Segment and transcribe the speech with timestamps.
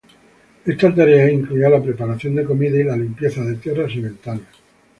[0.65, 4.47] Estas tareas incluían la preparación de comidas y la limpieza de tierras y ventanas.